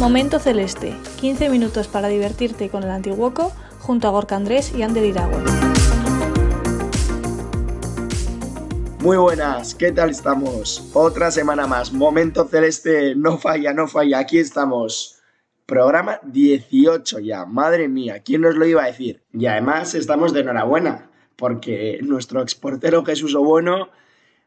Momento 0.00 0.38
Celeste, 0.38 0.96
15 1.20 1.50
minutos 1.50 1.86
para 1.86 2.08
divertirte 2.08 2.70
con 2.70 2.82
el 2.84 2.90
Antiguoco 2.90 3.52
junto 3.80 4.08
a 4.08 4.10
Gorka 4.10 4.34
Andrés 4.34 4.72
y 4.74 4.82
Ander 4.82 5.04
Iragüe. 5.04 5.44
Muy 9.00 9.18
buenas, 9.18 9.74
¿qué 9.74 9.92
tal 9.92 10.08
estamos? 10.08 10.88
Otra 10.94 11.30
semana 11.30 11.66
más, 11.66 11.92
Momento 11.92 12.46
Celeste, 12.46 13.14
no 13.14 13.36
falla, 13.36 13.74
no 13.74 13.88
falla, 13.88 14.20
aquí 14.20 14.38
estamos. 14.38 15.20
Programa 15.66 16.18
18 16.22 17.18
ya, 17.18 17.44
madre 17.44 17.86
mía, 17.86 18.22
¿quién 18.24 18.40
nos 18.40 18.54
lo 18.54 18.64
iba 18.64 18.84
a 18.84 18.86
decir? 18.86 19.22
Y 19.34 19.44
además 19.44 19.94
estamos 19.94 20.32
de 20.32 20.40
enhorabuena, 20.40 21.10
porque 21.36 21.98
nuestro 22.00 22.40
exportero 22.40 23.04
Jesús 23.04 23.34
Obueno, 23.34 23.90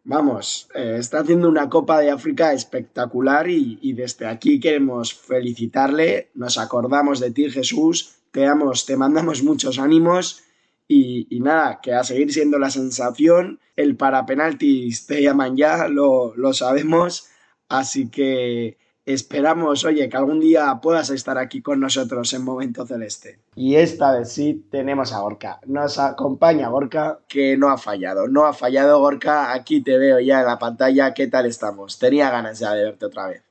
vamos, 0.04 0.68
eh, 0.76 0.98
está 1.00 1.20
haciendo 1.20 1.48
una 1.50 1.70
Copa 1.70 2.00
de 2.00 2.12
África 2.12 2.54
espectacular 2.54 3.50
y, 3.50 3.80
y, 3.82 3.94
desde 3.94 4.28
aquí 4.28 4.60
queremos 4.60 5.14
felicitarle, 5.14 6.30
nos 6.34 6.58
acordamos 6.58 7.20
de 7.20 7.32
ti 7.32 7.50
Jesús, 7.50 8.16
te, 8.32 8.42
damos, 8.42 8.86
te 8.86 8.98
mandamos 8.98 9.44
muchos 9.44 9.80
ánimos 9.80 10.44
y, 10.88 11.40
nada, 11.40 11.80
que 11.82 11.94
a 11.94 12.04
seguir 12.04 12.32
siendo 12.34 12.60
la 12.60 12.70
sensación, 12.70 13.60
el 13.76 13.96
para 13.96 14.26
penaltis 14.26 15.08
te 15.08 15.22
llaman 15.22 15.56
ya, 15.58 15.88
lo, 15.88 16.36
lo 16.36 16.54
sabemos, 16.54 17.30
así 17.70 18.10
que 18.10 18.78
esperamos, 19.06 19.86
oye, 19.86 20.10
que 20.10 20.18
algún 20.18 20.40
día 20.40 20.80
puedas 20.82 21.10
estar 21.10 21.38
aquí 21.38 21.62
con 21.62 21.80
nosotros 21.80 22.34
en 22.34 22.44
Momento 22.44 22.86
Celeste. 22.86 23.40
Y 23.56 23.76
esta 23.76 24.12
vez 24.12 24.32
sí 24.32 24.66
tenemos 24.72 25.14
a 25.14 25.20
Gorka. 25.20 25.60
Nos 25.66 26.00
acompaña 26.00 26.70
Gorka, 26.70 27.20
que 27.28 27.58
no 27.58 27.70
ha 27.70 27.78
fallado. 27.78 28.28
No 28.28 28.46
ha 28.46 28.54
fallado 28.54 29.00
Gorka, 29.00 29.54
aquí 29.54 29.82
te 29.82 29.98
veo 29.98 30.20
ya 30.20 30.40
en 30.40 30.46
la 30.46 30.60
pantalla. 30.60 31.14
¿Qué 31.14 31.28
tal 31.28 31.46
estamos? 31.46 32.00
Tenía 32.00 32.30
ganas 32.30 32.60
ya 32.60 32.74
de 32.74 32.84
verte 32.86 33.06
otra 33.06 33.28
vez. 33.28 33.44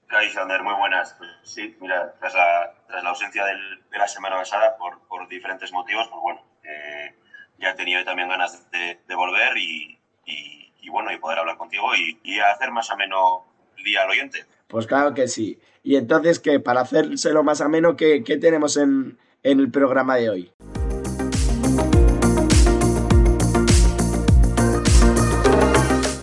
Muy 0.62 0.75
buenas. 0.75 1.14
Pues 1.19 1.30
sí, 1.42 1.77
mira, 1.80 2.14
tras 2.20 2.34
la, 2.34 2.75
tras 2.86 3.03
la 3.03 3.11
ausencia 3.11 3.45
del, 3.47 3.83
de 3.91 3.98
la 3.98 4.06
semana 4.06 4.36
pasada, 4.36 4.77
por, 4.77 5.00
por 5.08 5.27
diferentes 5.28 5.73
motivos, 5.73 6.06
pues 6.08 6.20
bueno, 6.23 6.42
eh, 6.64 7.14
ya 7.58 7.70
he 7.70 7.75
tenido 7.75 8.05
también 8.05 8.28
ganas 8.28 8.70
de, 8.70 9.00
de 9.06 9.14
volver 9.14 9.56
y, 9.56 9.98
y, 10.27 10.73
y, 10.80 10.89
bueno, 10.91 11.11
y 11.12 11.19
poder 11.19 11.39
hablar 11.39 11.56
contigo 11.56 11.95
y, 11.97 12.20
y, 12.23 12.39
hacer 12.41 12.70
más 12.70 12.91
ameno 12.91 13.45
el 13.77 13.84
día 13.84 14.03
al 14.03 14.11
oyente. 14.11 14.45
Pues 14.73 14.87
claro 14.87 15.12
que 15.12 15.28
sí. 15.28 15.61
Y 15.83 15.97
entonces, 15.97 16.39
¿qué? 16.39 16.59
Para 16.59 16.81
hacérselo 16.81 17.45
más 17.45 17.61
ameno, 17.61 17.95
¿qué, 17.95 18.25
qué 18.25 18.39
tenemos 18.39 18.79
en, 18.79 19.19
en 19.42 19.61
el 19.61 19.70
programa 19.70 20.17
de 20.17 20.31
hoy? 20.31 20.53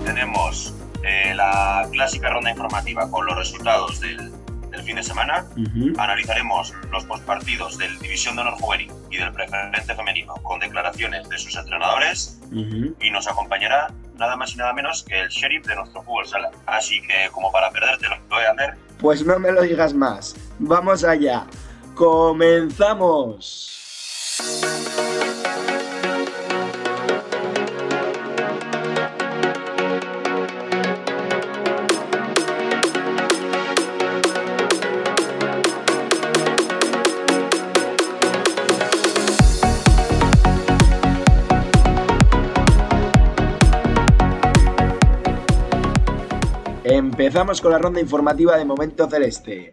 Tenemos 0.03 0.73
eh, 1.03 1.35
la 1.35 1.87
clásica 1.91 2.31
ronda 2.31 2.49
informativa 2.49 3.11
con 3.11 3.27
los 3.27 3.37
resultados 3.37 3.99
del, 3.99 4.31
del 4.71 4.81
fin 4.81 4.95
de 4.95 5.03
semana. 5.03 5.45
Uh 5.55 5.59
-huh. 5.59 5.99
Analizaremos 5.99 6.73
los 6.91 7.05
postpartidos 7.05 7.77
del 7.77 7.99
División 7.99 8.35
de 8.35 8.41
Honor 8.41 8.55
Juvenil 8.55 8.91
y 9.11 9.17
del 9.17 9.31
Preferente 9.31 9.93
Femenino 9.93 10.33
con 10.41 10.59
declaraciones 10.59 11.29
de 11.29 11.37
sus 11.37 11.55
entrenadores. 11.55 12.39
Uh 12.51 12.55
-huh. 12.55 12.95
Y 12.99 13.11
nos 13.11 13.27
acompañará 13.27 13.93
nada 14.19 14.35
más 14.35 14.53
y 14.53 14.57
nada 14.57 14.73
menos 14.73 15.03
que 15.07 15.19
el 15.21 15.29
sheriff 15.29 15.65
de 15.65 15.75
nuestro 15.75 16.03
fútbol 16.03 16.27
sala. 16.27 16.51
Así 16.65 17.01
que, 17.01 17.29
como 17.31 17.51
para 17.51 17.71
perderte 17.71 18.07
lo 18.07 18.17
voy 18.29 18.43
a 18.43 18.51
hacer. 18.51 18.75
Pues 18.99 19.25
no 19.25 19.39
me 19.39 19.51
lo 19.51 19.61
digas 19.61 19.93
más. 19.93 20.35
Vamos 20.59 21.03
allá. 21.03 21.45
¡Comenzamos! 21.95 23.67
Empezamos 47.39 47.61
con 47.61 47.71
la 47.71 47.77
ronda 47.77 48.01
informativa 48.01 48.57
de 48.57 48.65
Momento 48.65 49.09
Celeste. 49.09 49.71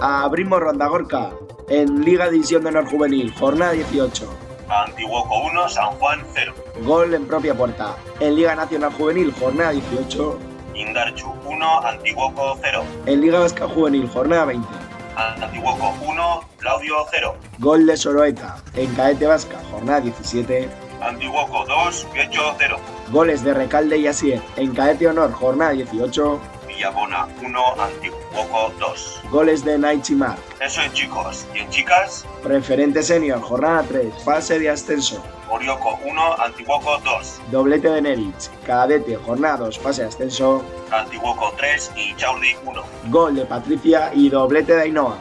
Abrimos 0.00 0.60
ronda 0.60 0.86
Gorka 0.86 1.32
en 1.68 2.04
Liga 2.04 2.30
División 2.30 2.62
de 2.62 2.68
Honor 2.68 2.86
Juvenil, 2.88 3.34
jornada 3.34 3.72
18. 3.72 4.24
Antiguoco 4.68 5.42
1, 5.46 5.68
San 5.68 5.90
Juan 5.98 6.20
0. 6.32 6.54
Gol 6.84 7.14
en 7.14 7.26
propia 7.26 7.56
puerta. 7.56 7.96
En 8.20 8.36
Liga 8.36 8.54
Nacional 8.54 8.92
Juvenil, 8.92 9.34
jornada 9.36 9.72
18. 9.72 10.38
Indarchu 10.76 11.34
1, 11.44 11.86
Antiguoco 11.88 12.56
0. 12.62 12.84
En 13.06 13.20
Liga 13.20 13.40
Vasca 13.40 13.66
Juvenil, 13.66 14.08
jornada 14.10 14.44
20. 14.44 14.68
Antiguoco 15.16 15.92
1, 16.06 16.40
Claudio 16.58 16.94
0. 17.10 17.34
Gol 17.58 17.86
de 17.86 17.96
Soroeta. 17.96 18.62
En 18.74 18.94
Caete 18.94 19.26
Vasca, 19.26 19.58
jornada 19.72 20.02
17. 20.02 20.68
Antiguoco 21.00 21.64
2, 21.66 22.06
Guecho 22.14 22.54
0. 22.60 22.76
Goles 23.12 23.44
de 23.44 23.52
Recalde 23.52 23.98
y 23.98 24.06
Asier 24.06 24.40
en 24.56 24.74
Caete 24.74 25.06
Honor, 25.06 25.32
jornada 25.32 25.72
18. 25.72 26.40
Villabona 26.66 27.28
1, 27.42 27.74
Antiguoco 27.78 28.72
2. 28.78 29.20
Goles 29.30 29.62
de 29.62 29.76
Naichimar. 29.76 30.38
Eso 30.60 30.80
en 30.80 30.90
chicos. 30.94 31.46
¿Y 31.54 31.58
en 31.58 31.68
chicas? 31.68 32.24
Preferente 32.42 33.02
Senior, 33.02 33.42
jornada 33.42 33.84
3, 33.86 34.14
fase 34.24 34.58
de 34.58 34.70
ascenso. 34.70 35.22
Orioco 35.50 35.98
1, 36.02 36.40
Antiguoco 36.42 36.96
2. 37.00 37.40
Doblete 37.50 37.90
de 37.90 38.00
Nerich, 38.00 38.48
Cadete, 38.64 39.16
jornada 39.16 39.58
2, 39.58 39.78
fase 39.78 40.02
de 40.02 40.08
ascenso. 40.08 40.64
Antiguoco 40.90 41.52
3 41.58 41.92
y 41.94 42.14
Chaurdi 42.16 42.56
1. 42.64 42.82
Gol 43.08 43.34
de 43.34 43.44
Patricia 43.44 44.10
y 44.14 44.30
doblete 44.30 44.74
de 44.74 44.82
Ainhoa. 44.84 45.18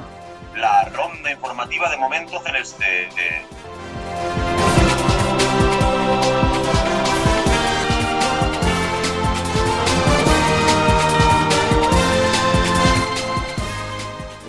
La 0.55 0.85
ronda 0.85 1.29
informativa 1.29 1.89
de 1.89 1.97
momento 1.97 2.39
celeste. 2.41 3.09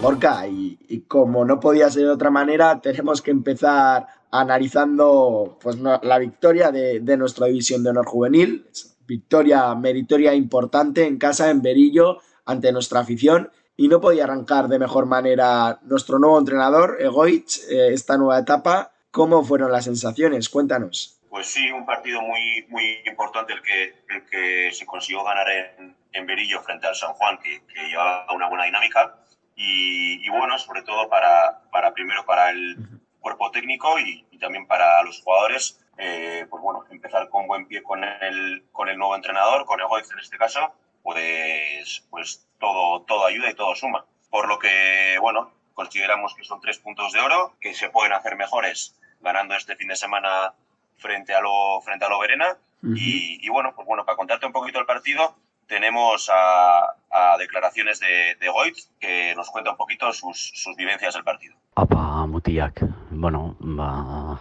Gorka, 0.03 0.49
y, 0.49 0.81
y, 0.89 1.03
como 1.03 1.45
no 1.45 1.61
podía 1.61 1.89
ser 1.89 2.03
de 2.03 2.11
otra 2.11 2.29
manera, 2.29 2.81
tenemos 2.81 3.23
que 3.23 3.31
empezar 3.31 4.05
analizando 4.33 5.61
pues, 5.63 5.77
la 5.79 6.19
victoria 6.19 6.73
de, 6.73 6.99
de, 6.99 7.17
nuestra 7.17 7.47
división 7.47 7.85
de 7.85 7.91
honor 7.91 8.07
juvenil. 8.07 8.67
Victoria 9.07 9.73
meritoria 9.77 10.35
importante 10.35 11.07
en 11.07 11.19
casa, 11.19 11.51
en 11.51 11.63
Berillo, 11.63 12.19
ante 12.45 12.73
nuestra 12.73 12.99
afición. 12.99 13.53
Y 13.77 13.87
no 13.87 14.01
podía 14.01 14.25
arrancar 14.25 14.67
de 14.67 14.81
mejor 14.81 15.07
manera 15.07 15.79
nuestro 15.83 16.19
nuevo 16.19 16.37
entrenador, 16.37 16.97
Egoich, 16.99 17.61
eh, 17.71 17.93
esta 17.93 18.17
nueva 18.17 18.41
etapa. 18.41 18.91
¿Cómo 19.13 19.45
fueron 19.45 19.71
las 19.71 19.85
sensaciones? 19.85 20.49
Cuéntanos. 20.49 21.21
Pues 21.31 21.47
sí, 21.47 21.71
un 21.71 21.87
partido 21.87 22.21
muy, 22.23 22.67
muy 22.71 22.97
importante 23.07 23.53
el 23.53 23.63
que, 23.63 23.95
el 24.09 24.25
que 24.29 24.73
se 24.73 24.85
consiguió 24.85 25.23
ganar 25.23 25.47
en, 25.49 25.95
en 26.13 26.27
Berillo 26.27 26.61
frente 26.61 26.89
al 26.89 26.97
San 26.97 27.13
Juan, 27.13 27.39
que, 27.39 27.63
que 27.73 27.89
llevaba 27.89 28.27
una 28.35 28.49
buena 28.49 28.65
dinámica 28.65 29.23
y, 29.63 30.27
y, 30.27 30.29
bueno, 30.31 30.59
sobre 30.59 30.83
todo 30.83 31.09
para, 31.09 31.63
para 31.71 31.93
primero 31.93 32.25
para 32.25 32.51
el 32.51 32.77
cuerpo 33.21 33.51
técnico 33.51 33.99
y, 34.01 34.27
y 34.31 34.39
también 34.39 34.67
para 34.67 35.03
los 35.05 35.23
jugadores, 35.23 35.79
eh, 35.99 36.47
pues 36.51 36.61
bueno, 36.63 36.85
empezar 36.91 37.29
con 37.29 37.47
buen 37.47 37.67
pie 37.69 37.83
con 37.83 38.03
el, 38.03 38.65
con 38.73 38.89
el 38.89 38.99
nuevo 38.99 39.15
entrenador, 39.15 39.65
con 39.65 39.81
Egoiz 39.81 40.11
en 40.11 40.19
este 40.19 40.37
caso, 40.37 40.75
pues, 41.03 42.05
pues 42.11 42.47
todo, 42.59 43.03
todo 43.03 43.27
ayuda 43.27 43.51
y 43.51 43.55
todo 43.55 43.75
suma. 43.77 44.05
Por 44.31 44.49
lo 44.49 44.59
que, 44.59 45.17
bueno, 45.21 45.53
consideramos 45.75 46.35
que 46.35 46.45
son 46.45 46.61
tres 46.61 46.79
puntos 46.79 47.13
de 47.13 47.21
oro, 47.21 47.55
que 47.61 47.75
se 47.75 47.91
pueden 47.91 48.13
hacer 48.13 48.37
mejores 48.37 48.99
ganando 49.21 49.55
este 49.55 49.77
fin 49.77 49.89
de 49.89 49.97
semana 49.97 50.55
frente 50.97 51.35
a 51.35 51.41
lo, 51.41 51.81
frente 51.83 52.05
a 52.05 52.09
lo 52.09 52.19
Verena. 52.19 52.57
Uh 52.83 52.87
-huh. 52.89 52.99
y, 52.99 53.39
y 53.47 53.49
bueno, 53.49 53.73
pues 53.77 53.87
bueno, 53.87 54.05
para 54.05 54.17
contarte 54.17 54.47
un 54.47 54.53
poquito 54.53 54.81
el 54.81 54.87
partido, 54.87 55.37
tenemos 55.67 56.31
a, 56.33 56.95
a 57.11 57.37
declaraciones 57.39 58.01
de, 58.01 58.37
de 58.41 58.49
Goit, 58.49 58.77
que 59.01 59.35
nos 59.35 59.51
cuenta 59.51 59.71
un 59.71 59.77
poquito 59.77 60.13
sus, 60.13 60.53
sus 60.55 60.77
vivencias 60.77 61.15
del 61.15 61.25
partido. 61.25 61.57
Apa, 61.75 62.27
mutiak, 62.27 62.85
bueno, 63.11 63.57
ba, 63.61 64.41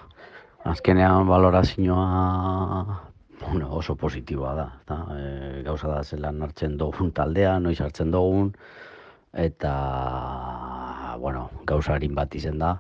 azkenean 0.64 1.28
valorazioa 1.28 3.12
bueno, 3.42 3.74
oso 3.74 3.96
positiboa 3.96 4.54
da. 4.56 4.68
da. 4.88 4.98
E, 5.18 5.64
gauza 5.64 5.88
da 5.88 6.04
zelan 6.04 6.42
hartzen 6.44 6.78
dugun 6.78 7.12
taldea, 7.12 7.58
noiz 7.60 7.80
hartzen 7.82 8.12
dugun, 8.14 8.52
eta 9.34 9.72
bueno, 11.22 11.50
gauzarin 11.66 12.16
bat 12.16 12.36
izen 12.36 12.60
da, 12.62 12.76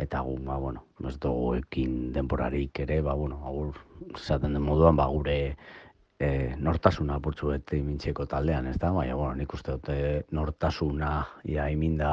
eta 0.00 0.22
gu, 0.26 0.36
ba, 0.46 0.56
bueno, 0.58 0.84
ez 1.06 1.16
dugu 1.22 1.54
ekin 1.60 2.12
denporarik 2.16 2.82
ere, 2.86 3.00
ba, 3.06 3.14
bueno, 3.14 3.40
agur, 3.46 3.78
zaten 4.18 4.56
den 4.56 4.64
moduan, 4.66 4.96
ba, 4.96 5.06
gure 5.12 5.56
e, 6.20 6.54
nortasuna 6.60 7.16
apurtzu 7.16 7.54
bete 7.54 7.78
imintzeko 7.80 8.26
taldean, 8.28 8.68
ez 8.68 8.76
da? 8.78 8.92
Baina, 8.92 9.16
bueno, 9.16 9.38
nik 9.40 9.54
uste 9.56 9.78
dute 9.78 9.96
nortasuna 10.36 11.14
ja 11.48 11.68
iminda 11.72 12.12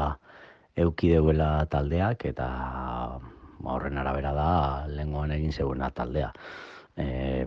eukideuela 0.78 1.66
taldeak, 1.72 2.24
eta 2.32 2.48
ba, 2.48 3.74
horren 3.74 4.00
arabera 4.00 4.32
da, 4.38 4.50
lehengoan 4.88 5.34
egin 5.36 5.52
zeuena 5.52 5.92
taldea. 5.92 6.32
E, 6.98 7.46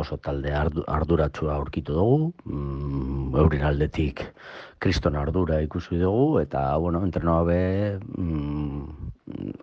oso 0.00 0.16
talde 0.24 0.54
arduratsua 0.56 1.58
aurkitu 1.58 1.92
dugu, 1.98 2.30
mm, 2.48 3.34
eurin 3.42 3.66
aldetik 3.68 4.22
kriston 4.80 5.18
ardura 5.20 5.60
ikusi 5.60 6.00
dugu, 6.00 6.38
eta, 6.40 6.64
bueno, 6.80 7.02
entrenoa 7.04 7.42
be, 7.44 7.58
mm, 8.00 9.12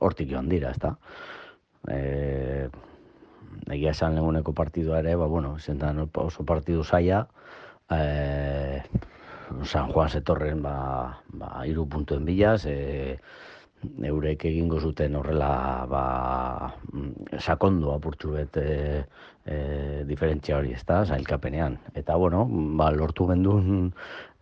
hortik 0.06 0.30
joan 0.30 0.51
dira, 0.53 0.69
ezta? 0.77 0.94
E, 1.89 2.69
egia 3.69 3.91
esan 3.91 4.15
leguneko 4.15 4.53
partidua 4.53 4.99
ere, 5.03 5.15
ba, 5.19 5.27
bueno, 5.27 5.57
zentan 5.59 6.01
oso 6.07 6.45
partidu 6.45 6.83
zaia, 6.83 7.25
e, 7.91 8.81
San 9.65 9.91
Juan 9.91 10.09
zetorren, 10.09 10.61
ba, 10.61 11.19
ba, 11.33 11.53
iru 11.65 11.87
puntuen 11.89 12.25
bilaz, 12.25 12.65
e, 12.69 13.17
eurek 14.03 14.43
egingo 14.49 14.79
zuten 14.79 15.15
horrela 15.15 15.85
ba, 15.89 16.03
mm, 16.91 17.39
sakondu 17.39 17.93
apurtxu 17.93 18.33
bet 18.35 18.57
e, 18.59 19.05
e, 19.45 19.57
diferentzia 20.09 20.57
hori, 20.57 20.73
ez 20.75 20.83
da, 20.85 21.03
zailkapenean. 21.05 21.77
Eta, 21.95 22.17
bueno, 22.19 22.45
ba, 22.79 22.89
lortu 22.91 23.27
bendun 23.29 23.93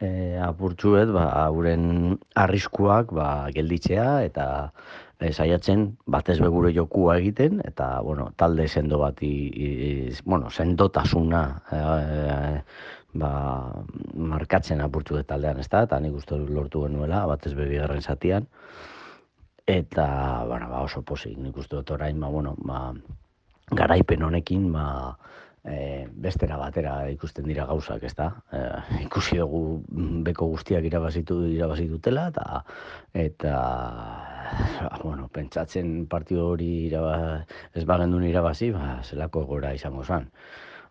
e, 0.01 0.09
apurtxu 0.41 0.95
bet, 0.97 1.13
ba, 1.13 1.29
hauren 1.45 2.17
arriskuak 2.35 3.13
ba, 3.13 3.29
gelditzea 3.53 4.23
eta 4.25 4.47
e, 5.19 5.31
saiatzen 5.31 5.87
batez 6.05 6.37
begure 6.43 6.73
jokua 6.75 7.17
egiten, 7.21 7.61
eta, 7.65 8.01
bueno, 8.05 8.31
talde 8.37 8.67
sendo 8.67 8.99
bat, 9.01 9.21
i, 9.23 9.33
i, 9.49 9.69
bueno, 10.25 10.49
sendotasuna 10.49 11.43
e, 11.71 11.79
e, 11.79 12.61
ba, 13.17 13.31
markatzen 14.13 14.81
apurtxu 14.85 15.17
bet 15.19 15.29
taldean, 15.31 15.59
ez 15.63 15.69
da, 15.71 15.85
eta 15.87 15.99
nik 16.03 16.19
uste 16.19 16.37
lortu 16.37 16.85
genuela, 16.85 17.25
batez 17.29 17.53
bebigarren 17.57 18.01
zatian, 18.01 18.47
eta 19.67 20.07
bueno, 20.47 20.69
ba, 20.71 20.81
oso 20.87 21.03
posik 21.03 21.37
nik 21.37 21.57
uste 21.59 21.75
dut 21.75 21.91
orain 21.97 22.19
ba, 22.19 22.29
bueno, 22.31 22.55
ba, 22.63 22.93
garaipen 23.75 24.23
honekin 24.23 24.71
ba, 24.71 25.17
e, 25.67 26.07
bestera 26.23 26.57
batera 26.57 26.93
ikusten 27.11 27.47
dira 27.49 27.65
gauzak, 27.67 28.03
ezta? 28.07 28.29
E, 28.51 28.61
ikusi 29.03 29.39
dugu 29.41 29.61
beko 30.25 30.47
guztiak 30.53 30.87
irabazitu 30.87 31.41
irabazi 31.51 31.87
dutela 31.91 32.27
eta 32.31 32.63
eta 33.27 33.53
ba, 34.87 34.99
bueno, 35.03 35.27
pentsatzen 35.33 36.07
partio 36.07 36.47
hori 36.53 36.71
iraba, 36.87 37.43
ez 37.75 37.83
bagendun 37.85 38.23
irabazi, 38.29 38.71
ba, 38.71 39.01
zelako 39.03 39.45
gora 39.51 39.73
izango 39.75 40.05
zen. 40.05 40.29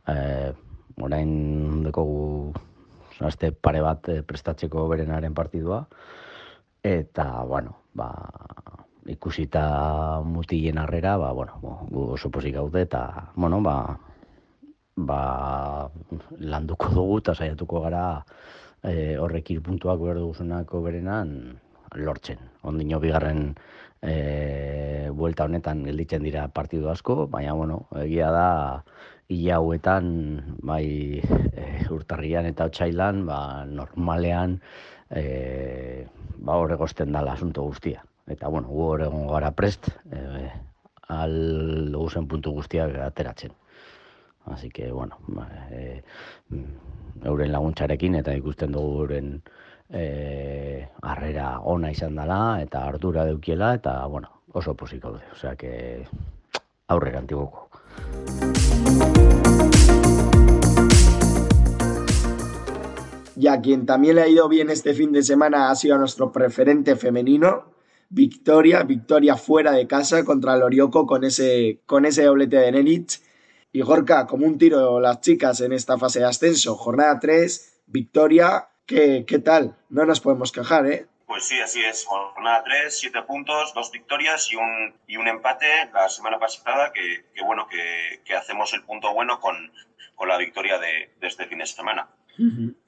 E, 0.06 0.16
orain 1.00 1.32
dekogu 1.86 2.52
aste 3.24 3.50
pare 3.52 3.80
bat 3.84 4.12
e, 4.12 4.20
prestatzeko 4.22 4.86
berenaren 4.92 5.34
partidua 5.34 5.86
eta 6.86 7.42
bueno, 7.48 7.72
ba, 7.96 8.10
ikusita 9.08 10.20
mutilen 10.26 10.78
harrera, 10.78 11.16
ba, 11.16 11.32
bueno, 11.32 11.56
gu 11.90 12.10
oso 12.18 12.30
posik 12.30 12.54
gaude, 12.58 12.82
eta, 12.86 13.32
bueno, 13.34 13.60
ba, 13.62 13.78
ba, 14.96 15.90
landuko 16.40 16.90
dugu, 16.94 17.18
eta 17.22 17.34
saiatuko 17.34 17.82
gara 17.84 18.06
e, 18.82 19.16
horrek 19.20 19.52
irpuntuak 19.56 20.00
behar 20.00 20.20
duguzunako 20.22 20.82
berenan 20.86 21.60
lortzen. 21.94 22.40
Ondino 22.66 23.00
bigarren 23.00 23.54
e, 24.02 25.10
buelta 25.12 25.46
honetan 25.46 25.84
gelditzen 25.86 26.24
dira 26.26 26.48
partidu 26.48 26.90
asko, 26.90 27.26
baina, 27.30 27.54
bueno, 27.54 27.84
egia 28.02 28.32
da, 28.34 28.48
ia 29.28 29.60
hauetan, 29.60 30.10
bai, 30.62 31.20
e, 31.52 31.70
urtarrian 31.92 32.48
eta 32.48 32.68
otxailan, 32.72 33.24
ba, 33.28 33.40
normalean, 33.68 34.60
e, 35.10 36.04
ba, 36.38 36.58
horregosten 36.58 37.12
dala 37.12 37.36
asunto 37.36 37.62
guztia 37.68 38.04
eta 38.26 38.48
bueno, 38.48 38.68
gu 38.68 38.82
hor 38.82 39.04
gara 39.30 39.52
prest, 39.54 39.88
e, 40.10 40.50
al 41.08 41.36
duguzen 41.92 42.26
puntu 42.26 42.52
guztiak 42.56 42.96
ateratzen. 43.04 43.54
Así 44.46 44.70
que, 44.70 44.90
bueno, 44.92 45.18
e, 45.70 46.02
euren 47.24 47.52
laguntzarekin 47.52 48.14
eta 48.22 48.34
ikusten 48.38 48.72
dugu 48.72 49.02
euren 49.02 49.32
e, 49.90 50.86
arrera 51.02 51.58
ona 51.60 51.90
izan 51.90 52.14
dela 52.14 52.60
eta 52.62 52.84
ardura 52.86 53.24
deukiela 53.26 53.74
eta, 53.74 53.98
bueno, 54.06 54.30
oso 54.52 54.74
posik 54.74 55.02
gaude. 55.02 55.24
Osea, 55.32 55.56
que 55.56 56.06
aurrera 56.88 57.18
antiguko. 57.18 57.68
Ya 63.36 63.60
quien 63.60 63.84
también 63.84 64.16
le 64.16 64.22
ha 64.22 64.28
ido 64.28 64.48
bien 64.48 64.70
este 64.70 64.94
fin 64.94 65.12
de 65.12 65.22
semana 65.22 65.70
ha 65.70 65.74
sido 65.74 65.98
nuestro 65.98 66.32
preferente 66.32 66.96
femenino, 66.96 67.64
victoria, 68.08 68.82
victoria 68.82 69.36
fuera 69.36 69.72
de 69.72 69.86
casa 69.86 70.24
contra 70.24 70.54
el 70.54 70.62
Orioco 70.62 71.06
con 71.06 71.22
ese, 71.22 71.80
con 71.84 72.06
ese 72.06 72.24
doblete 72.24 72.56
de 72.56 72.72
Nenich. 72.72 73.20
Y 73.76 73.82
Gorka, 73.82 74.26
como 74.26 74.46
un 74.46 74.56
tiro 74.56 75.00
las 75.00 75.20
chicas 75.20 75.60
en 75.60 75.74
esta 75.74 75.98
fase 75.98 76.20
de 76.20 76.24
ascenso. 76.24 76.76
Jornada 76.76 77.20
3, 77.20 77.82
victoria. 77.88 78.70
¿Qué, 78.86 79.26
qué 79.28 79.38
tal? 79.38 79.76
No 79.90 80.06
nos 80.06 80.22
podemos 80.22 80.50
quejar, 80.50 80.86
¿eh? 80.86 81.06
Pues 81.26 81.44
sí, 81.44 81.60
así 81.60 81.84
es. 81.84 82.06
Jornada 82.06 82.64
3, 82.64 82.98
7 82.98 83.22
puntos, 83.24 83.74
dos 83.74 83.90
victorias 83.90 84.50
y 84.50 84.56
un, 84.56 84.94
y 85.06 85.18
un 85.18 85.28
empate 85.28 85.66
la 85.92 86.08
semana 86.08 86.38
pasada, 86.38 86.90
que, 86.94 87.26
que 87.34 87.44
bueno, 87.44 87.68
que, 87.68 88.22
que, 88.24 88.34
hacemos 88.34 88.72
el 88.72 88.82
punto 88.82 89.12
bueno 89.12 89.40
con, 89.40 89.70
con 90.14 90.26
la 90.26 90.38
victoria 90.38 90.78
de, 90.78 91.10
de 91.20 91.26
este 91.26 91.44
fin 91.44 91.58
de 91.58 91.66
semana. 91.66 92.08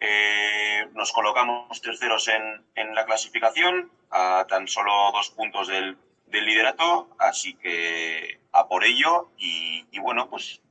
Eh, 0.00 0.88
nos 0.94 1.12
colocamos 1.12 1.82
terceros 1.82 2.28
en, 2.28 2.64
en, 2.76 2.94
la 2.94 3.04
clasificación, 3.04 3.92
a 4.10 4.46
tan 4.48 4.66
solo 4.66 4.90
dos 5.12 5.28
puntos 5.36 5.68
del, 5.68 5.98
del 6.28 6.46
liderato, 6.46 7.10
así 7.18 7.56
que 7.56 8.40
a 8.52 8.68
por 8.68 8.84
ello. 8.84 9.32
Y, 9.36 9.84
y, 9.90 9.98
bueno, 9.98 10.30
pues 10.30 10.62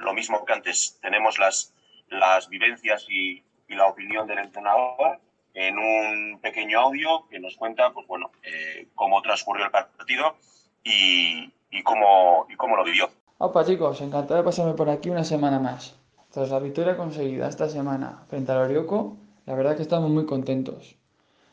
lo 0.00 0.12
mismo 0.12 0.44
que 0.44 0.52
antes, 0.52 0.98
tenemos 1.00 1.38
las, 1.38 1.74
las 2.08 2.48
vivencias 2.48 3.06
y, 3.08 3.42
y, 3.68 3.74
la 3.74 3.86
opinión 3.86 4.26
del 4.26 4.38
entrenador 4.38 5.18
en 5.54 5.78
un 5.78 6.40
pequeño 6.40 6.80
audio 6.80 7.26
que 7.28 7.40
nos 7.40 7.56
cuenta, 7.56 7.92
pues 7.92 8.06
bueno, 8.06 8.30
eh, 8.42 8.88
cómo 8.94 9.20
transcurrió 9.22 9.64
el 9.64 9.70
partido 9.70 10.36
y, 10.84 11.52
y, 11.70 11.82
cómo, 11.82 12.46
cómo 12.56 12.76
lo 12.76 12.84
vivió. 12.84 13.10
Opa 13.38 13.64
chicos, 13.64 14.00
encantado 14.00 14.36
de 14.36 14.44
pasarme 14.44 14.74
por 14.74 14.90
aquí 14.90 15.10
una 15.10 15.24
semana 15.24 15.58
más. 15.58 15.96
Tras 16.30 16.50
la 16.50 16.60
victoria 16.60 16.96
conseguida 16.96 17.48
esta 17.48 17.68
semana 17.68 18.24
frente 18.28 18.52
al 18.52 18.58
Orioco, 18.58 19.16
la 19.46 19.54
verdad 19.54 19.76
que 19.76 19.82
estamos 19.82 20.10
muy 20.10 20.26
contentos, 20.26 20.96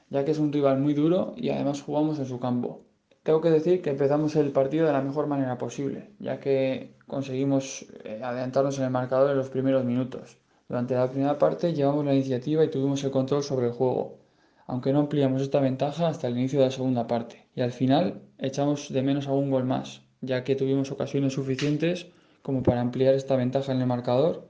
ya 0.10 0.24
que 0.24 0.31
es 0.31 0.38
un 0.38 0.53
rival 0.53 0.77
muy 0.77 0.93
duro 0.93 1.33
y 1.36 1.50
además 1.50 1.81
jugamos 1.81 2.19
en 2.19 2.27
su 2.27 2.39
campo. 2.39 2.87
Tengo 3.27 3.41
que 3.41 3.50
decir 3.50 3.81
que 3.81 3.89
empezamos 3.89 4.38
el 4.38 4.53
partido 4.53 4.86
de 4.88 4.93
la 4.93 5.01
mejor 5.01 5.27
manera 5.27 5.57
posible, 5.57 6.12
ya 6.17 6.39
que 6.39 6.93
conseguimos 7.07 7.86
eh, 8.05 8.22
adelantarnos 8.24 8.77
en 8.77 8.86
el 8.86 8.89
marcador 8.89 9.31
en 9.31 9.38
los 9.38 9.50
primeros 9.50 9.84
minutos. 9.84 10.38
Durante 10.69 10.96
la 10.96 11.10
primera 11.10 11.38
parte 11.38 11.74
llevamos 11.74 12.05
la 12.05 12.13
iniciativa 12.13 12.63
y 12.63 12.69
tuvimos 12.69 13.03
el 13.03 13.12
control 13.12 13.43
sobre 13.43 13.65
el 13.65 13.74
juego, 13.74 14.19
aunque 14.65 14.93
no 14.93 15.00
ampliamos 15.00 15.41
esta 15.41 15.60
ventaja 15.60 16.07
hasta 16.07 16.29
el 16.29 16.38
inicio 16.38 16.60
de 16.60 16.67
la 16.67 16.72
segunda 16.72 17.05
parte. 17.05 17.50
Y 17.53 17.60
al 17.60 17.74
final 17.74 18.22
echamos 18.38 18.93
de 18.93 19.01
menos 19.01 19.27
a 19.27 19.34
un 19.34 19.51
gol 19.51 19.65
más, 19.65 20.03
ya 20.22 20.46
que 20.46 20.55
tuvimos 20.55 20.89
ocasiones 20.91 21.34
suficientes 21.34 22.07
como 22.41 22.63
para 22.63 22.79
ampliar 22.79 23.13
esta 23.13 23.36
ventaja 23.36 23.74
en 23.74 23.81
el 23.81 23.88
marcador 23.88 24.48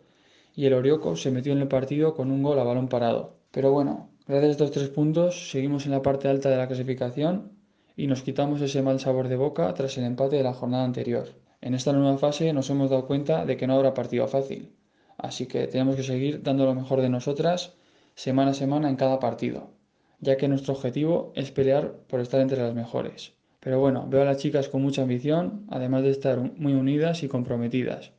y 0.54 0.68
el 0.68 0.76
Orioco 0.76 1.16
se 1.16 1.32
metió 1.32 1.52
en 1.52 1.62
el 1.62 1.68
partido 1.68 2.14
con 2.14 2.30
un 2.30 2.44
gol 2.44 2.60
a 2.60 2.64
balón 2.64 2.90
parado. 2.90 3.38
Pero 3.50 3.72
bueno, 3.72 4.12
gracias 4.28 4.50
a 4.50 4.52
estos 4.52 4.72
tres 4.72 4.90
puntos 4.90 5.50
seguimos 5.50 5.88
en 5.88 5.94
la 5.94 6.04
parte 6.04 6.28
alta 6.28 6.52
de 6.52 6.58
la 6.58 6.68
clasificación 6.68 7.57
y 7.98 8.06
nos 8.06 8.22
quitamos 8.22 8.62
ese 8.62 8.84
mal 8.84 9.00
sabor 9.00 9.28
de 9.28 9.36
boca 9.36 9.74
tras 9.74 9.98
el 9.98 10.04
empate 10.06 10.36
de 10.38 10.44
la 10.44 10.54
jornada 10.54 10.86
anterior. 10.86 11.30
En 11.62 11.74
esta 11.74 11.92
nueva 11.92 12.18
fase 12.20 12.54
nos 12.54 12.70
hemos 12.70 12.92
dado 12.92 13.08
cuenta 13.08 13.44
de 13.44 13.58
que 13.58 13.66
no 13.66 13.74
habrá 13.74 13.96
partido 13.96 14.28
fácil, 14.28 14.72
así 15.18 15.48
que 15.48 15.66
tenemos 15.66 15.96
que 15.96 16.04
seguir 16.04 16.44
dando 16.44 16.66
lo 16.66 16.76
mejor 16.76 17.02
de 17.02 17.10
nosotras 17.10 17.74
semana 18.14 18.52
a 18.52 18.54
semana 18.54 18.88
en 18.88 18.98
cada 18.98 19.20
partido, 19.20 19.72
ya 20.20 20.38
que 20.38 20.48
nuestro 20.48 20.76
objetivo 20.76 21.34
es 21.36 21.50
pelear 21.50 21.94
por 22.08 22.20
estar 22.20 22.40
entre 22.40 22.62
las 22.62 22.76
mejores. 22.76 23.34
Pero 23.60 23.80
bueno, 23.80 24.06
veo 24.08 24.22
a 24.22 24.26
las 24.26 24.38
chicas 24.38 24.70
con 24.70 24.84
mucha 24.84 25.02
ambición, 25.02 25.66
además 25.70 26.04
de 26.04 26.12
estar 26.12 26.40
muy 26.40 26.74
unidas 26.74 27.24
y 27.24 27.28
comprometidas. 27.28 28.12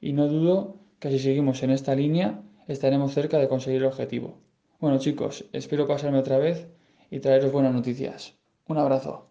Y 0.00 0.12
no 0.12 0.28
dudo 0.28 0.76
que 1.00 1.10
si 1.10 1.18
seguimos 1.18 1.64
en 1.64 1.70
esta 1.70 1.96
línea 1.96 2.42
estaremos 2.68 3.12
cerca 3.12 3.38
de 3.38 3.48
conseguir 3.48 3.80
el 3.80 3.88
objetivo. 3.88 4.38
Bueno 4.78 4.98
chicos, 4.98 5.46
espero 5.52 5.88
pasarme 5.88 6.18
otra 6.18 6.38
vez 6.38 6.68
y 7.10 7.18
traeros 7.18 7.50
buenas 7.50 7.74
noticias. 7.74 8.36
Un 8.68 8.78
abrazo. 8.78 9.26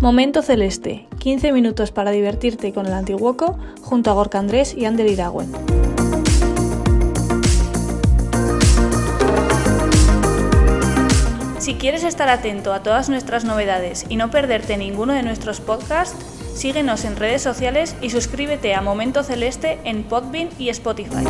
Momento 0.00 0.42
Celeste, 0.42 1.06
15 1.18 1.52
minutos 1.52 1.90
para 1.92 2.10
divertirte 2.10 2.74
con 2.74 2.84
el 2.84 2.92
Antiguoco 2.92 3.58
junto 3.80 4.10
a 4.10 4.12
Gorka 4.12 4.38
Andrés 4.38 4.74
y 4.76 4.84
Ander 4.84 5.06
Iragüen. 5.06 5.50
Si 11.58 11.76
quieres 11.76 12.04
estar 12.04 12.28
atento 12.28 12.74
a 12.74 12.82
todas 12.82 13.08
nuestras 13.08 13.46
novedades 13.46 14.04
y 14.10 14.16
no 14.16 14.30
perderte 14.30 14.76
ninguno 14.76 15.14
de 15.14 15.22
nuestros 15.22 15.62
podcasts, 15.62 16.33
síguenos 16.54 17.04
en 17.04 17.16
redes 17.16 17.42
sociales 17.42 17.96
y 18.00 18.10
suscríbete 18.10 18.74
a 18.74 18.80
Momento 18.80 19.22
Celeste 19.22 19.78
en 19.84 20.04
Podbean 20.04 20.48
y 20.58 20.68
Spotify. 20.70 21.24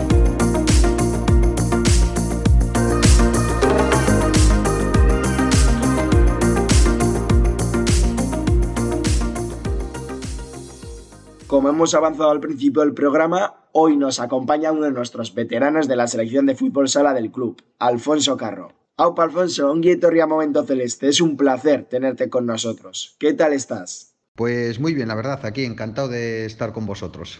Como 11.46 11.68
hemos 11.68 11.94
avanzado 11.94 12.30
al 12.30 12.40
principio 12.40 12.82
del 12.82 12.94
programa, 12.94 13.54
hoy 13.70 13.96
nos 13.96 14.18
acompaña 14.18 14.72
uno 14.72 14.86
de 14.86 14.90
nuestros 14.90 15.34
veteranos 15.34 15.86
de 15.86 15.94
la 15.94 16.08
selección 16.08 16.46
de 16.46 16.56
fútbol 16.56 16.88
sala 16.88 17.14
del 17.14 17.30
club, 17.30 17.62
Alfonso 17.78 18.36
Carro. 18.36 18.72
Aupa 18.96 19.22
Alfonso, 19.22 19.70
un 19.70 19.82
a 20.20 20.26
Momento 20.26 20.64
Celeste, 20.64 21.08
es 21.08 21.20
un 21.20 21.36
placer 21.36 21.84
tenerte 21.84 22.28
con 22.28 22.46
nosotros. 22.46 23.14
¿Qué 23.18 23.34
tal 23.34 23.52
estás? 23.52 24.13
Pues 24.36 24.80
muy 24.80 24.94
bien, 24.94 25.06
la 25.08 25.14
verdad, 25.14 25.46
aquí 25.46 25.64
encantado 25.64 26.08
de 26.08 26.44
estar 26.44 26.72
con 26.72 26.86
vosotros. 26.86 27.38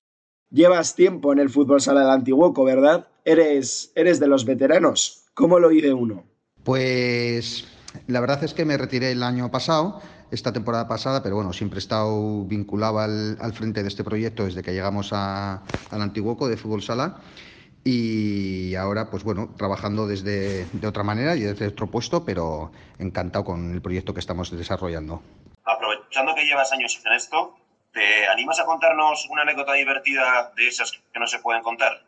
Llevas 0.51 0.95
tiempo 0.95 1.33
en 1.33 1.41
el 1.41 1.51
fútbol 1.51 1.81
sala 1.81 2.03
del 2.03 2.11
Antiguoco, 2.11 2.63
¿verdad? 2.63 3.09
Eres, 3.25 3.91
eres 3.97 4.21
de 4.21 4.29
los 4.29 4.45
veteranos. 4.45 5.25
¿Cómo 5.35 5.59
lo 5.59 5.71
de 5.71 5.93
uno? 5.93 6.25
Pues 6.63 7.67
la 8.07 8.21
verdad 8.21 8.45
es 8.45 8.55
que 8.55 8.65
me 8.65 8.77
retiré 8.77 9.11
el 9.11 9.25
año 9.25 9.51
pasado 9.51 10.01
esta 10.31 10.53
temporada 10.53 10.87
pasada, 10.87 11.23
pero 11.23 11.35
bueno, 11.35 11.53
siempre 11.53 11.79
he 11.79 11.81
estado 11.81 12.45
vinculado 12.45 13.01
al, 13.01 13.53
frente 13.55 13.83
de 13.83 13.89
este 13.89 14.05
proyecto 14.05 14.45
desde 14.45 14.63
que 14.63 14.73
llegamos 14.73 15.13
al 15.13 15.61
Antiguoco 15.91 16.49
de 16.49 16.57
Fútbol 16.57 16.83
Sala 16.83 17.21
y 17.83 18.77
ahora, 18.77 19.11
pues 19.11 19.25
bueno, 19.25 19.51
trabajando 19.57 20.07
desde 20.07 20.67
de 20.73 20.87
otra 20.87 21.03
manera 21.03 21.37
y 21.37 21.41
desde 21.41 21.67
otro 21.67 21.89
puesto, 21.89 22.25
pero 22.25 22.71
encantado 22.99 23.45
con 23.45 23.73
el 23.75 23.83
proyecto 23.83 24.15
que 24.15 24.21
estamos 24.21 24.51
desarrollando. 24.51 25.23
Aprovechando 25.65 26.35
que 26.35 26.45
llevas 26.45 26.73
años 26.73 27.01
en 27.05 27.13
esto, 27.13 27.57
¿te 27.93 28.27
animas 28.27 28.61
a 28.61 28.65
contarnos 28.65 29.27
una 29.31 29.43
anécdota 29.43 29.73
divertida 29.73 30.53
de 30.57 30.69
esas 30.69 30.93
que 30.93 31.21
no 31.21 31.27
se 31.27 31.39
pueden 31.39 31.63
contar? 31.63 32.05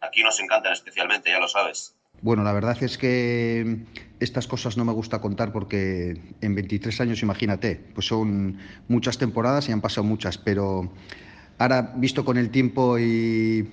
Aquí 0.00 0.22
nos 0.22 0.40
encantan 0.40 0.72
especialmente, 0.72 1.30
ya 1.30 1.38
lo 1.38 1.48
sabes. 1.48 1.94
Bueno, 2.22 2.42
la 2.42 2.52
verdad 2.52 2.76
es 2.82 2.96
que 2.96 3.84
estas 4.20 4.46
cosas 4.46 4.76
no 4.76 4.84
me 4.84 4.92
gusta 4.92 5.20
contar 5.20 5.52
porque 5.52 6.20
en 6.40 6.54
23 6.54 7.00
años, 7.02 7.22
imagínate, 7.22 7.76
pues 7.94 8.06
son 8.06 8.58
muchas 8.88 9.18
temporadas 9.18 9.68
y 9.68 9.72
han 9.72 9.80
pasado 9.80 10.04
muchas, 10.04 10.38
pero 10.38 10.90
ahora 11.58 11.92
visto 11.96 12.24
con 12.24 12.38
el 12.38 12.50
tiempo 12.50 12.98
y, 12.98 13.68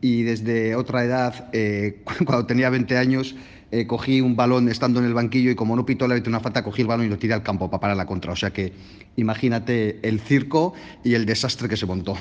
desde 0.00 0.74
otra 0.76 1.04
edad, 1.04 1.48
eh, 1.52 2.02
cuando 2.26 2.46
tenía 2.46 2.70
20 2.70 2.96
años, 2.96 3.36
eh, 3.74 3.88
cogí 3.88 4.20
un 4.20 4.36
balón 4.36 4.68
estando 4.68 5.00
en 5.00 5.06
el 5.06 5.14
banquillo 5.14 5.50
y 5.50 5.56
como 5.56 5.74
no 5.74 5.84
pitó 5.84 6.06
la 6.06 6.14
una 6.26 6.38
falta, 6.38 6.62
cogí 6.62 6.82
el 6.82 6.86
balón 6.86 7.06
y 7.06 7.08
lo 7.08 7.18
tiré 7.18 7.34
al 7.34 7.42
campo 7.42 7.68
para 7.68 7.80
parar 7.80 7.96
la 7.96 8.06
contra. 8.06 8.30
O 8.30 8.36
sea 8.36 8.52
que 8.52 8.72
imagínate 9.16 9.98
el 10.06 10.20
circo 10.20 10.74
y 11.02 11.14
el 11.14 11.26
desastre 11.26 11.68
que 11.68 11.76
se 11.76 11.84
montó. 11.84 12.16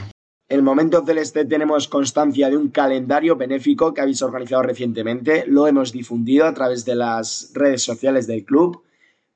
En 0.49 0.57
el 0.57 0.63
momento 0.63 1.05
celeste 1.05 1.45
tenemos 1.45 1.87
constancia 1.87 2.49
de 2.49 2.57
un 2.57 2.69
calendario 2.69 3.35
benéfico 3.35 3.93
que 3.93 4.01
habéis 4.01 4.23
organizado 4.23 4.63
recientemente. 4.63 5.45
Lo 5.45 5.67
hemos 5.67 5.91
difundido 5.91 6.47
a 6.47 6.55
través 6.55 6.85
de 6.85 6.95
las 6.95 7.51
redes 7.53 7.83
sociales 7.83 8.25
del 8.25 8.43
club. 8.43 8.81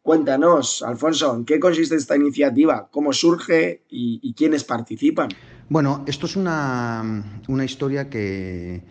Cuéntanos, 0.02 0.82
Alfonso, 0.84 1.36
¿en 1.36 1.46
qué 1.46 1.60
consiste 1.60 1.96
esta 1.96 2.16
iniciativa? 2.16 2.88
¿Cómo 2.90 3.14
surge 3.14 3.84
y, 3.90 4.34
quiénes 4.34 4.64
participan? 4.64 5.30
Bueno, 5.70 6.04
esto 6.08 6.26
es 6.26 6.36
una, 6.36 7.04
historia 7.64 8.10
que, 8.10 8.82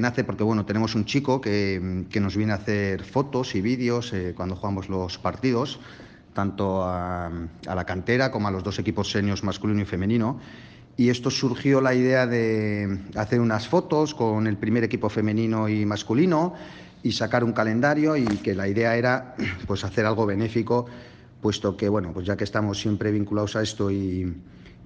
nace 0.00 0.24
porque 0.24 0.44
bueno, 0.44 0.66
tenemos 0.66 0.94
un 0.94 1.04
chico 1.04 1.40
que, 1.40 2.04
nos 2.20 2.36
viene 2.36 2.52
a 2.52 2.56
hacer 2.56 3.04
fotos 3.04 3.54
y 3.54 3.60
vídeos 3.60 4.12
eh, 4.12 4.34
cuando 4.36 4.56
jugamos 4.56 4.88
los 4.88 5.18
partidos, 5.18 5.80
tanto 6.34 6.82
a, 6.84 7.30
la 7.64 7.84
cantera 7.84 8.30
como 8.30 8.48
a 8.48 8.50
los 8.50 8.62
dos 8.62 8.78
equipos 8.78 9.10
seniors 9.10 9.44
masculino 9.44 9.80
y 9.80 9.84
femenino. 9.84 10.38
Y 10.96 11.10
esto 11.10 11.30
surgió 11.30 11.80
la 11.80 11.94
idea 11.94 12.26
de 12.26 12.98
hacer 13.16 13.40
unas 13.40 13.68
fotos 13.68 14.14
con 14.14 14.46
el 14.46 14.56
primer 14.56 14.82
equipo 14.82 15.08
femenino 15.08 15.68
y 15.68 15.84
masculino 15.84 16.54
y 17.02 17.12
sacar 17.12 17.44
un 17.44 17.52
calendario 17.52 18.16
y 18.16 18.24
que 18.24 18.54
la 18.54 18.66
idea 18.66 18.96
era 18.96 19.36
pues 19.66 19.84
hacer 19.84 20.06
algo 20.06 20.26
benéfico 20.26 20.86
puesto 21.40 21.76
que 21.76 21.88
bueno 21.88 22.12
pues 22.12 22.26
ya 22.26 22.36
que 22.36 22.44
estamos 22.44 22.80
siempre 22.80 23.12
vinculados 23.12 23.56
a 23.56 23.62
esto 23.62 23.90
y, 23.90 24.34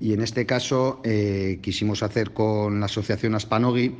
en 0.00 0.20
este 0.20 0.46
caso 0.46 1.00
eh, 1.04 1.60
quisimos 1.62 2.02
hacer 2.02 2.32
con 2.32 2.80
la 2.80 2.86
asociación 2.86 3.34
Aspanogui 3.36 3.94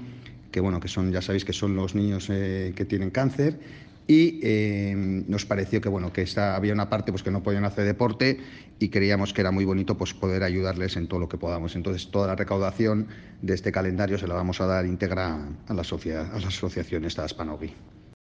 que 0.51 0.61
bueno 0.61 0.81
que 0.81 0.89
son 0.89 1.13
ya 1.13 1.23
sabéis 1.23 1.45
que 1.45 1.53
son 1.53 1.77
los 1.77 1.95
niños 1.95 2.29
eh, 2.31 2.73
que 2.77 2.85
tienen 2.85 3.11
cáncer 3.11 3.59
y 4.07 4.41
eh, 4.43 4.95
nos 4.97 5.47
pareció 5.47 5.81
que 5.81 5.89
bueno 5.89 6.13
que 6.13 6.23
esta, 6.23 6.57
había 6.57 6.73
una 6.73 6.89
parte 6.89 7.13
pues 7.13 7.23
que 7.23 7.31
no 7.31 7.43
podían 7.43 7.65
hacer 7.65 7.85
deporte 7.85 8.41
y 8.79 8.89
creíamos 8.89 9.33
que 9.33 9.41
era 9.41 9.51
muy 9.51 9.65
bonito 9.65 9.97
pues 9.97 10.15
poder 10.15 10.43
ayudarles 10.43 10.97
en 10.97 11.07
todo 11.07 11.21
lo 11.21 11.29
que 11.29 11.39
podamos 11.39 11.77
entonces 11.77 12.11
toda 12.11 12.27
la 12.27 12.37
recaudación 12.37 13.09
de 13.43 13.55
este 13.55 13.73
calendario 13.73 14.19
se 14.19 14.27
la 14.27 14.35
vamos 14.35 14.61
a 14.61 14.67
dar 14.67 14.87
íntegra 14.87 15.35
a 15.69 15.75
la, 15.75 15.83
a 15.83 16.39
la 16.39 16.49
asociación 16.49 17.05
esta 17.05 17.29
Spanovi. 17.29 17.73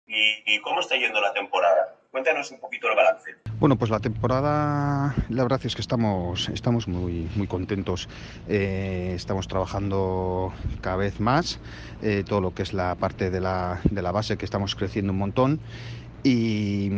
¿Y 0.08 0.62
cómo 0.62 0.80
está 0.80 0.96
yendo 0.96 1.20
la 1.20 1.34
temporada? 1.34 1.95
Cuéntanos 2.16 2.50
un 2.52 2.62
poquito 2.62 2.88
el 2.88 2.96
balance. 2.96 3.36
Bueno, 3.60 3.76
pues 3.76 3.92
la 3.92 4.00
temporada, 4.00 5.14
la 5.28 5.44
verdad 5.44 5.60
es 5.66 5.76
que 5.76 5.82
estamos, 5.82 6.48
estamos 6.48 6.88
muy, 6.88 7.30
muy 7.36 7.46
contentos. 7.46 8.08
Eh, 8.48 9.12
estamos 9.14 9.50
trabajando 9.50 10.54
cada 10.80 10.96
vez 10.96 11.20
más, 11.20 11.60
eh, 12.02 12.24
todo 12.26 12.40
lo 12.40 12.54
que 12.54 12.64
es 12.64 12.72
la 12.72 12.96
parte 12.96 13.30
de 13.30 13.42
la, 13.42 13.82
de 13.84 14.02
la 14.02 14.14
base, 14.14 14.38
que 14.38 14.46
estamos 14.46 14.76
creciendo 14.76 15.12
un 15.12 15.18
montón 15.18 15.60
y 16.26 16.90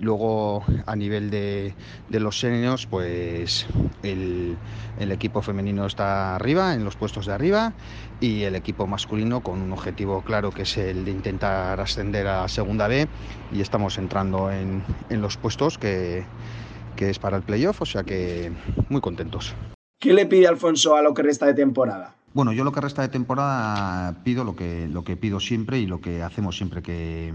luego 0.00 0.64
a 0.84 0.96
nivel 0.96 1.30
de, 1.30 1.74
los 2.10 2.40
seniors, 2.40 2.86
pues 2.86 3.66
el, 4.02 4.58
equipo 4.98 5.42
femenino 5.42 5.86
está 5.86 6.34
arriba, 6.34 6.74
en 6.74 6.84
los 6.84 6.96
puestos 6.96 7.26
de 7.26 7.34
arriba, 7.34 7.72
y 8.20 8.42
el 8.42 8.56
equipo 8.56 8.88
masculino 8.88 9.42
con 9.42 9.62
un 9.62 9.72
objetivo 9.72 10.22
claro 10.22 10.50
que 10.50 10.62
es 10.62 10.76
el 10.76 11.04
de 11.04 11.12
intentar 11.12 11.80
ascender 11.80 12.26
a 12.26 12.48
segunda 12.48 12.88
B 12.88 13.06
y 13.52 13.60
estamos 13.60 13.96
entrando 13.96 14.50
en, 14.50 14.82
los 15.08 15.36
puestos 15.36 15.78
que, 15.78 16.24
que 16.96 17.10
es 17.10 17.20
para 17.20 17.36
el 17.36 17.44
playoff, 17.44 17.80
o 17.80 17.86
sea 17.86 18.02
que 18.02 18.50
muy 18.88 19.00
contentos. 19.00 19.54
¿Qué 20.00 20.12
le 20.12 20.26
pide 20.26 20.48
Alfonso 20.48 20.96
a 20.96 21.02
lo 21.02 21.14
que 21.14 21.22
resta 21.22 21.46
de 21.46 21.54
temporada? 21.54 22.16
Bueno, 22.32 22.52
yo 22.52 22.64
lo 22.64 22.72
que 22.72 22.80
resta 22.80 23.02
de 23.02 23.08
temporada 23.08 24.24
pido 24.24 24.42
lo 24.42 24.56
que, 24.56 24.88
lo 24.88 25.04
que 25.04 25.16
pido 25.16 25.38
siempre 25.38 25.78
y 25.78 25.86
lo 25.86 26.00
que 26.00 26.24
hacemos 26.24 26.56
siempre 26.56 26.82
que 26.82 27.32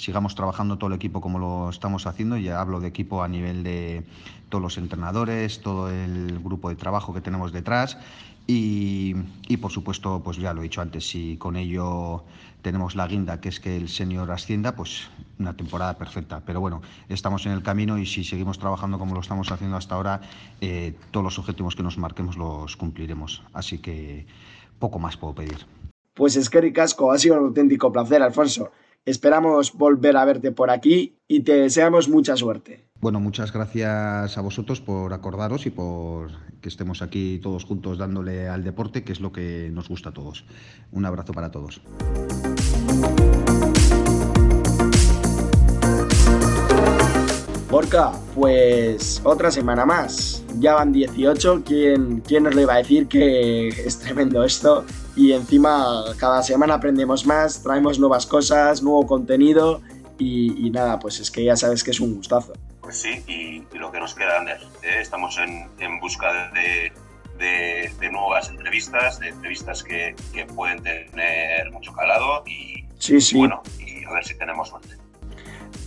sigamos 0.00 0.34
trabajando 0.34 0.78
todo 0.78 0.88
el 0.88 0.96
equipo 0.96 1.20
como 1.20 1.38
lo 1.38 1.68
estamos 1.68 2.06
haciendo. 2.06 2.36
Ya 2.38 2.60
hablo 2.60 2.80
de 2.80 2.88
equipo 2.88 3.22
a 3.22 3.28
nivel 3.28 3.62
de 3.62 4.04
todos 4.48 4.62
los 4.62 4.78
entrenadores, 4.78 5.60
todo 5.60 5.90
el 5.90 6.40
grupo 6.40 6.70
de 6.70 6.76
trabajo 6.76 7.12
que 7.12 7.20
tenemos 7.20 7.52
detrás. 7.52 7.98
Y, 8.46 9.14
por 9.60 9.70
supuesto, 9.70 10.22
pues 10.24 10.36
ya 10.38 10.52
lo 10.52 10.60
he 10.60 10.64
dicho 10.64 10.80
antes, 10.80 11.08
si 11.08 11.36
con 11.36 11.56
ello 11.56 12.24
tenemos 12.62 12.96
la 12.96 13.06
guinda, 13.06 13.40
que 13.40 13.48
es 13.48 13.60
que 13.60 13.76
el 13.76 13.88
señor 13.88 14.32
ascienda, 14.32 14.74
pues 14.74 15.08
una 15.38 15.56
temporada 15.56 15.96
perfecta. 15.96 16.42
Pero 16.44 16.60
bueno, 16.60 16.82
estamos 17.08 17.46
en 17.46 17.52
el 17.52 17.62
camino 17.62 17.96
y 17.96 18.06
si 18.06 18.24
seguimos 18.24 18.58
trabajando 18.58 18.98
como 18.98 19.14
lo 19.14 19.20
estamos 19.20 19.52
haciendo 19.52 19.76
hasta 19.76 19.94
ahora, 19.94 20.22
eh, 20.60 20.96
todos 21.12 21.22
los 21.22 21.38
objetivos 21.38 21.76
que 21.76 21.84
nos 21.84 21.96
marquemos 21.96 22.36
los 22.36 22.76
cumpliremos. 22.76 23.44
Así 23.52 23.78
que 23.78 24.26
poco 24.80 24.98
más 24.98 25.16
puedo 25.16 25.34
pedir. 25.36 25.64
Pues 26.14 26.34
es 26.34 26.50
que 26.50 26.60
Ricasco, 26.60 27.12
ha 27.12 27.18
sido 27.18 27.38
un 27.38 27.46
auténtico 27.46 27.92
placer, 27.92 28.20
Alfonso. 28.20 28.72
Esperamos 29.04 29.72
volver 29.72 30.16
a 30.16 30.24
verte 30.24 30.52
por 30.52 30.70
aquí 30.70 31.18
y 31.26 31.40
te 31.40 31.54
deseamos 31.54 32.08
mucha 32.08 32.36
suerte. 32.36 32.88
Bueno, 33.00 33.18
muchas 33.18 33.52
gracias 33.52 34.36
a 34.36 34.40
vosotros 34.42 34.80
por 34.80 35.14
acordaros 35.14 35.64
y 35.64 35.70
por 35.70 36.30
que 36.60 36.68
estemos 36.68 37.00
aquí 37.00 37.38
todos 37.42 37.64
juntos 37.64 37.96
dándole 37.96 38.48
al 38.48 38.62
deporte, 38.62 39.02
que 39.02 39.12
es 39.12 39.20
lo 39.20 39.32
que 39.32 39.70
nos 39.72 39.88
gusta 39.88 40.10
a 40.10 40.12
todos. 40.12 40.44
Un 40.92 41.06
abrazo 41.06 41.32
para 41.32 41.50
todos. 41.50 41.80
Borca, 47.70 48.12
pues 48.34 49.20
otra 49.24 49.50
semana 49.50 49.86
más. 49.86 50.44
Ya 50.58 50.74
van 50.74 50.92
18. 50.92 51.62
¿Quién, 51.64 52.20
¿Quién 52.20 52.42
nos 52.42 52.54
lo 52.54 52.62
iba 52.62 52.74
a 52.74 52.78
decir 52.78 53.06
que 53.06 53.68
es 53.86 53.98
tremendo 53.98 54.44
esto? 54.44 54.84
y 55.16 55.32
encima 55.32 56.04
cada 56.18 56.42
semana 56.42 56.74
aprendemos 56.74 57.26
más, 57.26 57.62
traemos 57.62 57.98
nuevas 57.98 58.26
cosas, 58.26 58.82
nuevo 58.82 59.06
contenido 59.06 59.82
y, 60.18 60.70
nada, 60.70 60.98
pues 60.98 61.18
es 61.18 61.30
que 61.30 61.42
ya 61.44 61.56
sabes 61.56 61.82
que 61.82 61.92
es 61.92 62.00
un 62.00 62.16
gustazo. 62.16 62.52
Pues 62.82 62.98
sí, 62.98 63.24
y, 63.26 63.78
lo 63.78 63.90
que 63.90 63.98
nos 63.98 64.14
queda, 64.14 64.38
Ander, 64.38 64.60
¿eh? 64.82 64.98
estamos 65.00 65.38
en, 65.38 65.70
en 65.78 65.98
busca 65.98 66.50
de, 66.52 66.92
de, 67.38 68.10
nuevas 68.10 68.50
entrevistas, 68.50 69.18
de 69.18 69.28
entrevistas 69.28 69.82
que, 69.82 70.14
que, 70.34 70.44
pueden 70.44 70.82
tener 70.82 71.70
mucho 71.70 71.92
calado 71.94 72.44
y, 72.46 72.84
sí, 72.98 73.18
sí. 73.20 73.38
bueno, 73.38 73.62
y 73.78 74.04
a 74.04 74.12
ver 74.12 74.24
si 74.26 74.36
tenemos 74.36 74.68
suerte. 74.68 74.94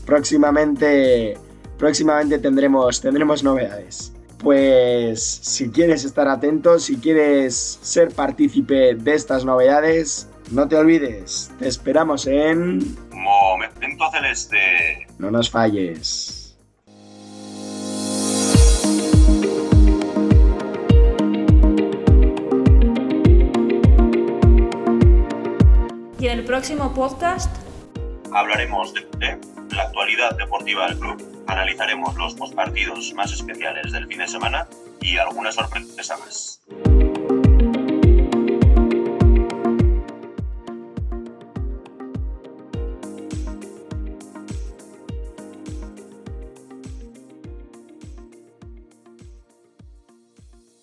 Próximamente, 0.06 1.38
próximamente 1.84 2.40
tendremos, 2.40 3.02
tendremos 3.02 3.44
novedades. 3.44 4.14
pues 4.38 5.22
si 5.22 5.70
quieres 5.70 6.06
estar 6.06 6.30
atento, 6.30 6.80
si 6.80 6.96
quieres 6.96 7.78
ser 7.82 8.08
partícipe 8.14 8.96
de 8.96 9.14
estas 9.14 9.44
novedades, 9.44 10.30
no 10.50 10.66
te 10.70 10.78
olvides, 10.78 11.52
te 11.60 11.68
esperamos 11.68 12.26
en... 12.26 12.96
Momento 13.12 14.06
Celeste. 14.14 15.08
No 15.18 15.30
nos 15.30 15.50
falles. 15.50 16.58
Y 26.18 26.28
en 26.28 26.40
el 26.40 26.46
próximo 26.46 26.94
podcast 26.94 27.54
hablaremos 28.32 28.94
de, 28.94 29.38
la 29.76 29.84
actualidad 29.84 30.38
deportiva 30.38 30.88
del 30.88 31.00
club, 31.00 31.33
analizaremos 31.54 32.16
los 32.16 32.34
postpartidos 32.34 33.14
más 33.14 33.32
especiales 33.32 33.92
del 33.92 34.08
fin 34.08 34.20
de 34.20 34.28
semana 34.28 34.68
y 35.02 35.18
alguna 35.18 35.52
sorpresa 35.52 36.18
más. 36.18 36.62